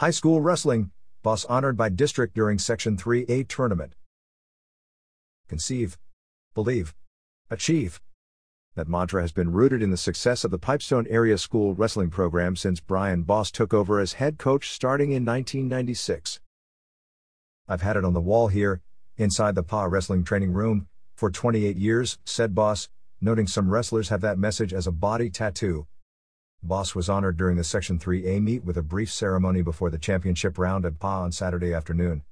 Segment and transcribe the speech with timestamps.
[0.00, 3.96] High school wrestling, Bos honored by district during Section 3A tournament.
[5.46, 5.98] Conceive,
[6.54, 6.94] believe,
[7.50, 8.00] achieve.
[8.76, 12.56] That mantra has been rooted in the success of the Pipestone area school wrestling program
[12.56, 16.40] since Brian Bos took over as head coach starting in 1996.
[17.68, 18.80] I've had it on the wall here,
[19.18, 22.88] inside the PA wrestling training room, for 28 years, said Bos,
[23.20, 25.86] noting some wrestlers have that message as a body tattoo,
[26.62, 30.58] Bos was honored during the Section 3A meet with a brief ceremony before the championship
[30.58, 32.22] round at PA on Saturday afternoon.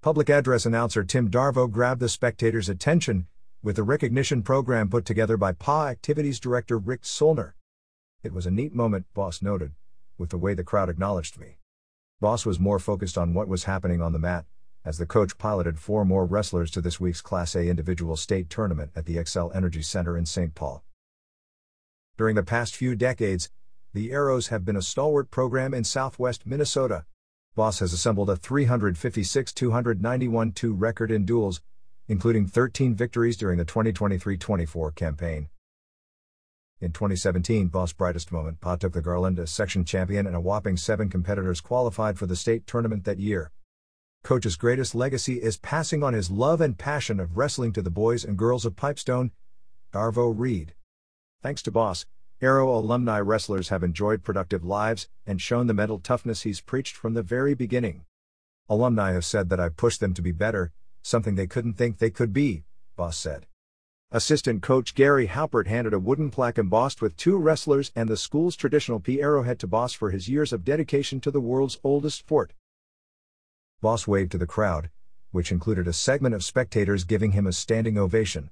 [0.00, 3.26] Public address announcer Tim Darveaux grabbed the spectators' attention
[3.62, 7.52] with the recognition program put together by PA Activities Director Rick Zollner.
[8.22, 9.72] It was a neat moment, Bos noted,
[10.16, 11.58] with the way the crowd acknowledged me.
[12.20, 14.46] Bos was more focused on what was happening on the mat,
[14.82, 18.92] as the coach piloted four more wrestlers to this week's Class A individual state tournament
[18.96, 20.54] at the Xcel Energy Center in St.
[20.54, 20.82] Paul.
[22.16, 23.50] During the past few decades,
[23.94, 27.04] the Arrows have been a stalwart program in southwest Minnesota.
[27.54, 31.62] Bos has assembled a 356 291 2 record in duels,
[32.06, 35.48] including 13 victories during the 2023 24 campaign.
[36.80, 40.76] In 2017, Bos' brightest moment, Pa took the Garland as section champion, and a whopping
[40.76, 43.50] seven competitors qualified for the state tournament that year.
[44.22, 48.24] Coach's greatest legacy is passing on his love and passion of wrestling to the boys
[48.24, 49.32] and girls of Pipestone.
[49.92, 50.74] Darveaux read.
[51.42, 52.06] Thanks to Bos,
[52.40, 57.14] Arrow alumni wrestlers have enjoyed productive lives and shown the mental toughness he's preached from
[57.14, 58.04] the very beginning.
[58.68, 60.70] Alumni have said that I've pushed them to be better,
[61.02, 62.62] something they couldn't think they could be,
[62.94, 63.46] Bos said.
[64.12, 68.54] Assistant coach Gary Halpert handed a wooden plaque embossed with two wrestlers and the school's
[68.54, 72.52] traditional P arrowhead to Bos for his years of dedication to the world's oldest sport.
[73.80, 74.90] Bos waved to the crowd,
[75.32, 78.50] which included a segment of spectators giving him a standing ovation.